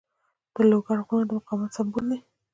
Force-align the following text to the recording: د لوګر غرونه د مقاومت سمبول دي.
د 0.53 0.55
لوګر 0.69 0.97
غرونه 1.07 1.25
د 1.27 1.31
مقاومت 1.37 1.71
سمبول 1.77 2.05
دي. 2.11 2.19